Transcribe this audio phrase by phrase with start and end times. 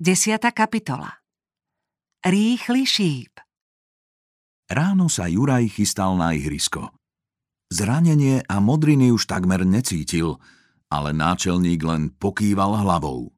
[0.00, 1.12] Desiata kapitola
[2.24, 3.36] Rýchly šíp
[4.64, 6.88] Ráno sa Juraj chystal na ihrisko.
[7.68, 10.40] Zranenie a modriny už takmer necítil,
[10.88, 13.28] ale náčelník len pokýval hlavou.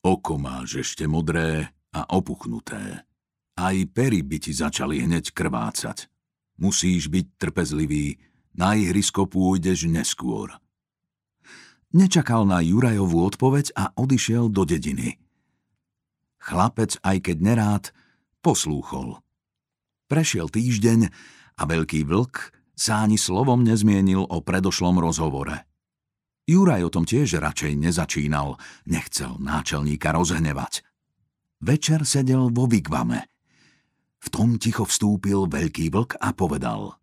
[0.00, 3.04] Oko máš ešte modré a opuchnuté.
[3.60, 6.08] Aj pery by ti začali hneď krvácať.
[6.56, 8.16] Musíš byť trpezlivý,
[8.56, 10.56] na ihrisko pôjdeš neskôr.
[11.92, 15.25] Nečakal na Jurajovú odpoveď a odišiel do dediny.
[16.46, 17.84] Chlapec, aj keď nerád,
[18.38, 19.18] poslúchol.
[20.06, 21.10] Prešiel týždeň
[21.58, 25.66] a veľký vlk sa ani slovom nezmienil o predošlom rozhovore.
[26.46, 28.54] Juraj o tom tiež radšej nezačínal,
[28.86, 30.86] nechcel náčelníka rozhnevať.
[31.58, 33.26] Večer sedel vo vigvame.
[34.22, 36.94] V tom ticho vstúpil veľký vlk a povedal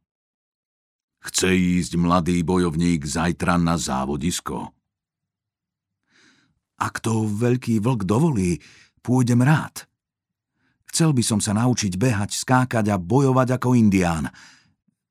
[1.20, 4.72] Chce ísť mladý bojovník zajtra na závodisko.
[6.80, 8.64] Ak to veľký vlk dovolí,
[9.04, 9.84] pôjdem rád.
[10.88, 14.32] Chcel by som sa naučiť behať, skákať a bojovať ako indián.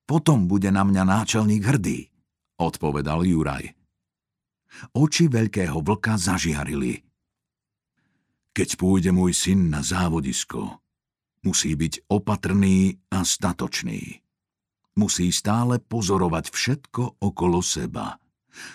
[0.08, 2.08] Potom bude na mňa náčelník hrdý,
[2.56, 3.76] odpovedal Juraj.
[4.96, 7.04] Oči veľkého vlka zažiarili.
[8.52, 10.80] Keď pôjde môj syn na závodisko,
[11.44, 14.22] musí byť opatrný a statočný.
[14.92, 18.21] Musí stále pozorovať všetko okolo seba.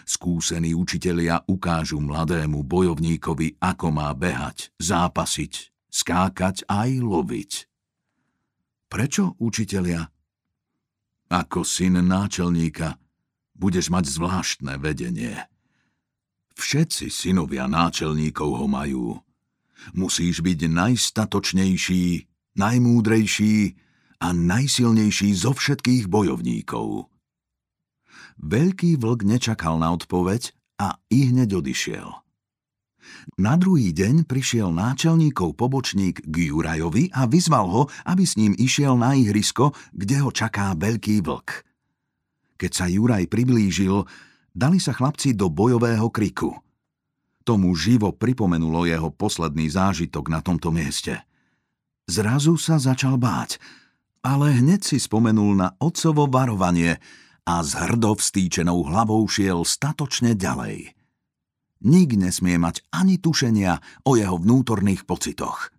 [0.05, 7.51] Skúsení učitelia ukážu mladému bojovníkovi, ako má behať, zápasiť, skákať aj loviť.
[8.87, 10.09] Prečo, učitelia?
[11.27, 12.95] Ako syn náčelníka
[13.51, 15.35] budeš mať zvláštne vedenie.
[16.57, 19.05] Všetci synovia náčelníkov ho majú.
[19.93, 22.05] Musíš byť najstatočnejší,
[22.57, 23.77] najmúdrejší
[24.17, 27.05] a najsilnejší zo všetkých bojovníkov.
[28.37, 32.07] Veľký vlk nečakal na odpoveď a i hneď odišiel.
[33.39, 38.99] Na druhý deň prišiel náčelníkov pobočník k Jurajovi a vyzval ho, aby s ním išiel
[38.99, 41.49] na ihrisko, kde ho čaká veľký vlk.
[42.57, 44.05] Keď sa Juraj priblížil,
[44.51, 46.51] dali sa chlapci do bojového kriku.
[47.47, 51.15] Tomu živo pripomenulo jeho posledný zážitok na tomto mieste.
[52.09, 53.61] Zrazu sa začal báť,
[54.19, 56.99] ale hneď si spomenul na otcovo varovanie
[57.47, 60.91] a s hrdo vstýčenou hlavou šiel statočne ďalej.
[61.87, 65.71] Nik nesmie mať ani tušenia o jeho vnútorných pocitoch.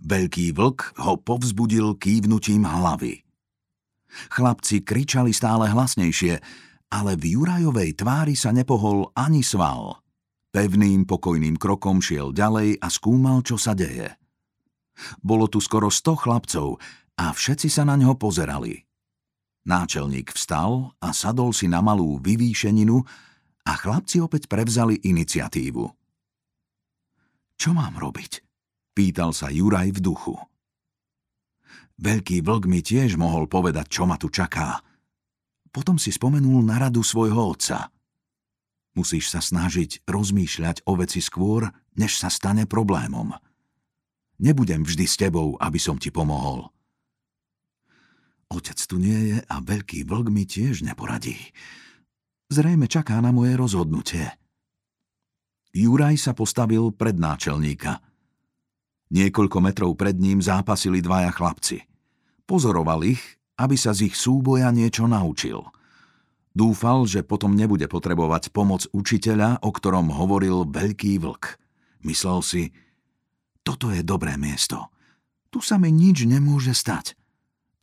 [0.00, 3.26] Veľký vlk ho povzbudil kývnutím hlavy.
[4.30, 6.38] Chlapci kričali stále hlasnejšie,
[6.94, 9.98] ale v Jurajovej tvári sa nepohol ani sval.
[10.54, 14.14] Pevným, pokojným krokom šiel ďalej a skúmal, čo sa deje.
[15.18, 16.78] Bolo tu skoro sto chlapcov
[17.18, 18.93] a všetci sa na ňo pozerali.
[19.64, 23.00] Náčelník vstal a sadol si na malú vyvýšeninu
[23.64, 25.84] a chlapci opäť prevzali iniciatívu.
[27.56, 28.44] Čo mám robiť?
[28.92, 30.36] Pýtal sa Juraj v duchu.
[31.96, 34.78] Veľký vlk mi tiež mohol povedať, čo ma tu čaká–
[35.74, 37.90] potom si spomenul na radu svojho otca.
[38.94, 41.66] Musíš sa snažiť rozmýšľať o veci skôr,
[41.98, 43.34] než sa stane problémom.
[44.38, 46.70] Nebudem vždy s tebou, aby som ti pomohol.
[48.52, 51.36] Otec tu nie je a veľký vlk mi tiež neporadí.
[52.52, 54.28] Zrejme čaká na moje rozhodnutie.
[55.74, 57.98] Juraj sa postavil pred náčelníka.
[59.10, 61.82] Niekoľko metrov pred ním zápasili dvaja chlapci.
[62.46, 63.22] Pozoroval ich
[63.58, 65.62] aby sa z ich súboja niečo naučil.
[66.54, 71.58] Dúfal, že potom nebude potrebovať pomoc učiteľa, o ktorom hovoril veľký vlk.
[72.06, 72.62] Myslel si,
[73.66, 74.90] toto je dobré miesto.
[75.50, 77.18] Tu sa mi nič nemôže stať.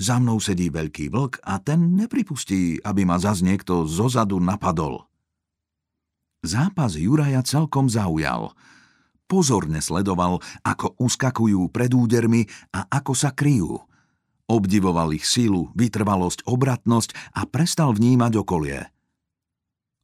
[0.01, 5.05] Za mnou sedí veľký vlk a ten nepripustí, aby ma zas niekto zozadu napadol.
[6.41, 8.57] Zápas Juraja celkom zaujal.
[9.29, 13.77] Pozorne sledoval, ako uskakujú pred údermi a ako sa kryjú–
[14.51, 18.83] Obdivoval ich sílu, vytrvalosť, obratnosť a prestal vnímať okolie.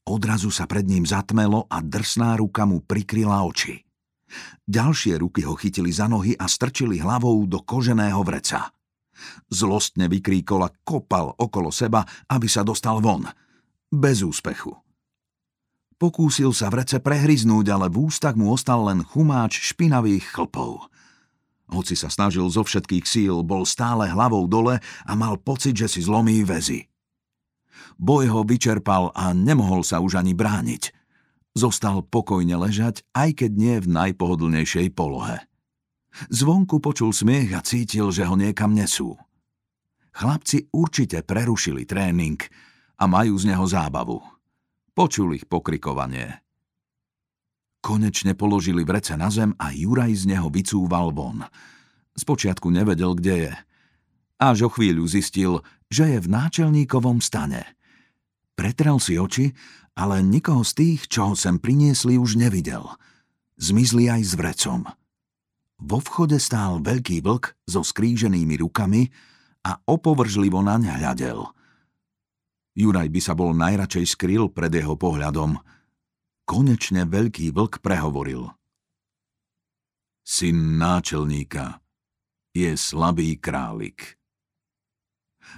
[0.08, 3.84] Odrazu sa pred ním zatmelo a drsná ruka mu prikryla oči.
[4.64, 8.72] Ďalšie ruky ho chytili za nohy a strčili hlavou do koženého vreca.
[9.50, 13.26] Zlostne vykríkol a kopal okolo seba, aby sa dostal von.
[13.88, 14.76] Bez úspechu.
[15.98, 20.94] Pokúsil sa vrece prehryznúť, ale v ústach mu ostal len chumáč špinavých chlpov.
[21.68, 26.06] Hoci sa snažil zo všetkých síl, bol stále hlavou dole a mal pocit, že si
[26.06, 26.88] zlomí väzy.
[27.98, 30.94] Boj ho vyčerpal a nemohol sa už ani brániť.
[31.58, 35.42] Zostal pokojne ležať, aj keď nie v najpohodlnejšej polohe.
[36.34, 39.16] Zvonku počul smiech a cítil, že ho niekam nesú.
[40.18, 42.42] Chlapci určite prerušili tréning
[42.98, 44.18] a majú z neho zábavu.
[44.98, 46.42] Počul ich pokrikovanie.
[47.86, 51.46] Konečne položili vrece na zem a Juraj z neho vycúval von.
[52.18, 53.54] Spočiatku nevedel, kde je.
[54.42, 57.64] Až o chvíľu zistil, že je v náčelníkovom stane.
[58.58, 59.54] Pretrel si oči,
[59.94, 62.90] ale nikoho z tých, čo ho sem priniesli, už nevidel.
[63.62, 64.82] Zmizli aj s vrecom.
[65.88, 69.08] Vo vchode stál veľký vlk so skríženými rukami
[69.64, 71.48] a opovržlivo naň hľadel.
[72.76, 75.56] Juraj by sa bol najradšej skryl pred jeho pohľadom.
[76.44, 78.52] Konečne veľký vlk prehovoril.
[80.28, 81.80] Syn náčelníka
[82.52, 84.20] je slabý králik.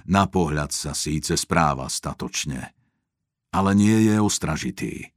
[0.06, 2.70] Na pohľad sa síce správa statočne,
[3.50, 5.10] ale nie je ostražitý.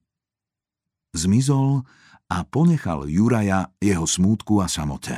[1.14, 1.86] Zmizol
[2.34, 5.14] a ponechal Juraja jeho smútku a samote.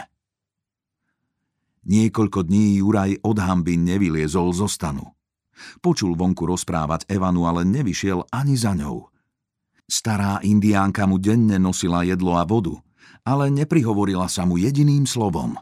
[1.87, 5.15] Niekoľko dní Juraj od hamby nevyliezol zo stanu.
[5.79, 9.07] Počul vonku rozprávať Evanu, ale nevyšiel ani za ňou.
[9.87, 12.75] Stará indiánka mu denne nosila jedlo a vodu,
[13.23, 15.55] ale neprihovorila sa mu jediným slovom.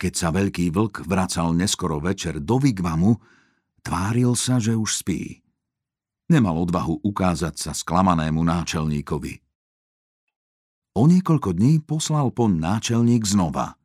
[0.00, 3.14] Keď sa veľký vlk vracal neskoro večer do Vigvamu,
[3.86, 5.44] tváril sa, že už spí.
[6.32, 9.51] Nemal odvahu ukázať sa sklamanému náčelníkovi.
[10.92, 13.80] O niekoľko dní poslal po náčelník znova.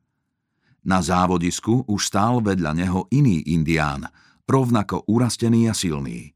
[0.84, 4.12] Na závodisku už stál vedľa neho iný indián,
[4.44, 6.36] rovnako urastený a silný.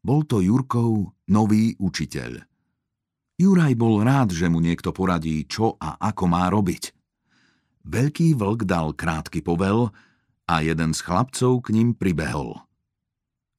[0.00, 2.48] Bol to Jurkov nový učiteľ.
[3.36, 6.96] Juraj bol rád, že mu niekto poradí, čo a ako má robiť.
[7.84, 9.92] Veľký vlk dal krátky povel
[10.48, 12.56] a jeden z chlapcov k ním pribehol.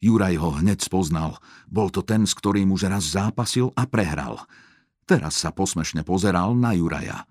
[0.02, 1.38] Juraj ho hneď spoznal.
[1.70, 4.42] Bol to ten, s ktorým už raz zápasil a prehral–
[5.08, 7.24] Teraz sa posmešne pozeral na Juraja.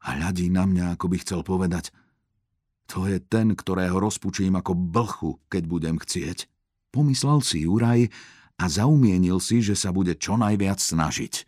[0.00, 1.92] Hľadí na mňa, ako by chcel povedať.
[2.88, 6.48] To je ten, ktorého rozpučím ako blchu, keď budem chcieť.
[6.96, 8.08] Pomyslel si Juraj
[8.56, 11.44] a zaumienil si, že sa bude čo najviac snažiť.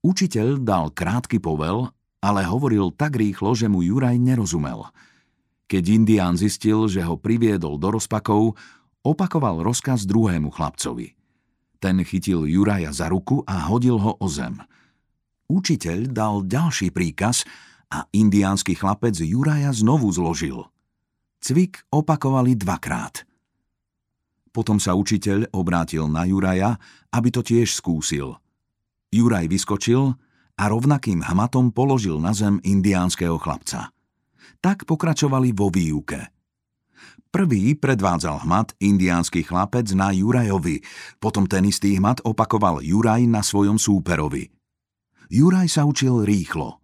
[0.00, 1.92] Učiteľ dal krátky povel,
[2.24, 4.88] ale hovoril tak rýchlo, že mu Juraj nerozumel.
[5.68, 8.56] Keď Indián zistil, že ho priviedol do rozpakov,
[9.04, 11.12] opakoval rozkaz druhému chlapcovi–
[11.80, 14.60] ten chytil Juraja za ruku a hodil ho o zem.
[15.50, 17.42] Učiteľ dal ďalší príkaz
[17.90, 20.68] a indiánsky chlapec Juraja znovu zložil.
[21.40, 23.26] Cvik opakovali dvakrát.
[24.52, 26.76] Potom sa učiteľ obrátil na Juraja,
[27.10, 28.36] aby to tiež skúsil.
[29.10, 30.14] Juraj vyskočil
[30.54, 33.90] a rovnakým hmatom položil na zem indiánskeho chlapca.
[34.60, 36.20] Tak pokračovali vo výuke–
[37.30, 40.82] Prvý predvádzal hmat indiánsky chlapec na Jurajovi,
[41.22, 44.50] potom ten istý hmat opakoval Juraj na svojom súperovi.
[45.30, 46.82] Juraj sa učil rýchlo.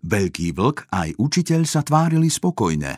[0.00, 2.96] Veľký vlk aj učiteľ sa tvárili spokojne.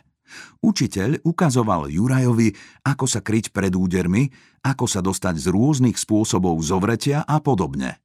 [0.62, 2.54] Učiteľ ukazoval Jurajovi,
[2.86, 4.30] ako sa kryť pred údermi,
[4.62, 7.98] ako sa dostať z rôznych spôsobov zovretia a podobne.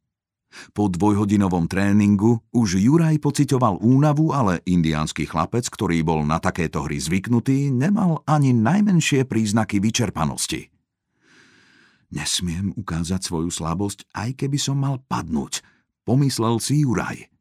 [0.76, 7.00] Po dvojhodinovom tréningu už Juraj pocitoval únavu, ale indiánsky chlapec, ktorý bol na takéto hry
[7.00, 10.68] zvyknutý, nemal ani najmenšie príznaky vyčerpanosti.
[12.12, 15.64] Nesmiem ukázať svoju slabosť, aj keby som mal padnúť,
[16.04, 17.32] pomyslel si Juraj.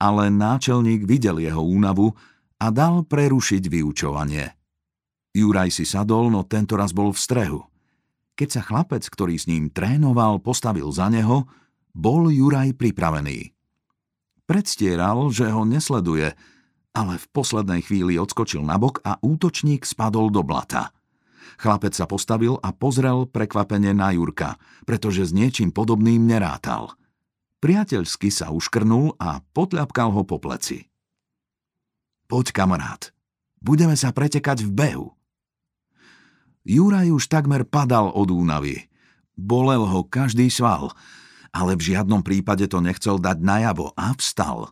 [0.00, 2.16] Ale náčelník videl jeho únavu
[2.56, 4.56] a dal prerušiť vyučovanie.
[5.36, 7.60] Juraj si sadol, no tento raz bol v strehu.
[8.36, 11.44] Keď sa chlapec, ktorý s ním trénoval, postavil za neho,
[11.96, 13.56] bol Juraj pripravený.
[14.44, 16.36] Predstieral, že ho nesleduje,
[16.92, 20.92] ale v poslednej chvíli odskočil nabok a útočník spadol do blata.
[21.56, 26.92] Chlapec sa postavil a pozrel prekvapene na Jurka, pretože s niečím podobným nerátal.
[27.64, 30.92] Priateľsky sa uškrnul a potľapkal ho po pleci.
[32.28, 33.08] Poď, kamarát,
[33.64, 35.08] budeme sa pretekať v behu.
[36.68, 38.92] Juraj už takmer padal od únavy.
[39.32, 40.92] Bolel ho každý sval
[41.56, 44.68] ale v žiadnom prípade to nechcel dať najavo a vstal.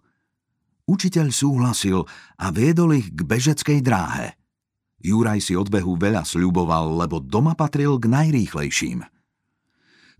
[0.85, 2.05] Učiteľ súhlasil
[2.37, 4.37] a viedol ich k bežeckej dráhe.
[5.01, 9.01] Juraj si odbehu veľa sľuboval, lebo doma patril k najrýchlejším.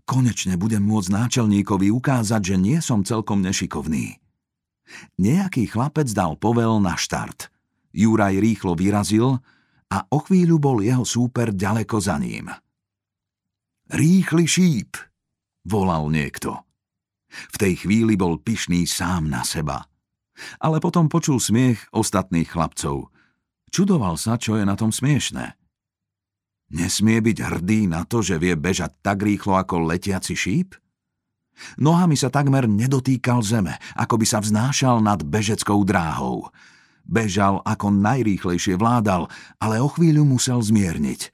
[0.05, 4.21] Konečne budem môcť náčelníkovi ukázať, že nie som celkom nešikovný.
[5.17, 7.49] Nejaký chlapec dal povel na štart.
[7.93, 9.41] Juraj rýchlo vyrazil
[9.89, 12.49] a o chvíľu bol jeho súper ďaleko za ním.
[13.89, 14.97] Rýchly šíp,
[15.65, 16.61] volal niekto.
[17.51, 19.89] V tej chvíli bol pyšný sám na seba.
[20.61, 23.11] Ale potom počul smiech ostatných chlapcov.
[23.73, 25.57] Čudoval sa, čo je na tom smiešné.
[26.75, 30.69] Nesmie byť hrdý na to, že vie bežať tak rýchlo ako letiaci šíp?
[31.79, 36.51] Nohami sa takmer nedotýkal zeme, ako by sa vznášal nad bežeckou dráhou.
[37.05, 39.29] Bežal, ako najrýchlejšie vládal,
[39.61, 41.31] ale o chvíľu musel zmierniť.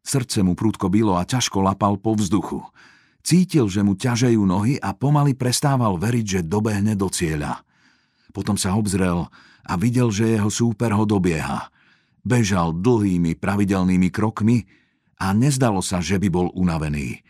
[0.00, 2.64] Srdce mu prúdko bylo a ťažko lapal po vzduchu.
[3.20, 7.60] Cítil, že mu ťažejú nohy a pomaly prestával veriť, že dobehne do cieľa.
[8.32, 9.28] Potom sa obzrel
[9.66, 11.68] a videl, že jeho súper ho dobieha.
[12.24, 14.64] Bežal dlhými pravidelnými krokmi
[15.20, 17.20] a nezdalo sa, že by bol unavený.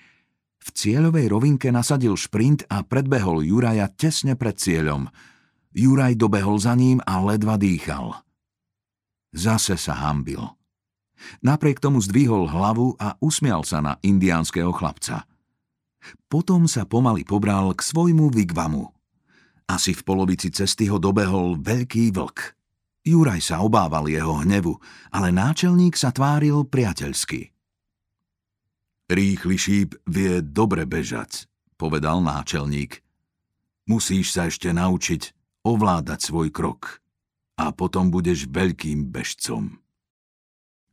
[0.60, 5.08] V cieľovej rovinke nasadil šprint a predbehol Juraja tesne pred cieľom.
[5.72, 8.12] Juraj dobehol za ním a ledva dýchal.
[9.32, 10.42] Zase sa hambil.
[11.40, 15.29] Napriek tomu zdvihol hlavu a usmial sa na indiánskeho chlapca.
[16.28, 18.90] Potom sa pomaly pobral k svojmu vigvamu.
[19.70, 22.38] Asi v polovici cesty ho dobehol veľký vlk.
[23.06, 24.76] Juraj sa obával jeho hnevu,
[25.14, 27.54] ale náčelník sa tváril priateľsky.
[29.10, 33.02] Rýchly šíp vie dobre bežať, povedal náčelník.
[33.90, 35.34] Musíš sa ešte naučiť
[35.66, 37.02] ovládať svoj krok
[37.58, 39.82] a potom budeš veľkým bežcom.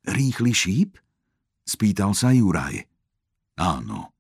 [0.08, 0.92] Rýchly šíp?
[1.68, 2.88] Spýtal sa Juraj.
[3.60, 4.17] Áno,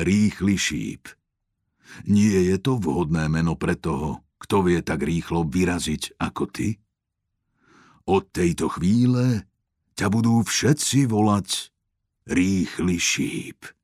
[0.00, 1.08] rýchly šíp.
[2.06, 6.80] Nie je to vhodné meno pre toho, kto vie tak rýchlo vyraziť ako ty?
[8.08, 9.44] Od tejto chvíle
[9.94, 11.70] ťa budú všetci volať
[12.30, 13.79] rýchly šíp.